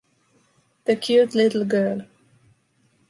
[0.85, 2.01] the cute little girl.